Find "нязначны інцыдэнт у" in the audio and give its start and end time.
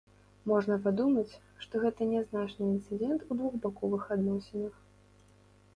2.15-3.39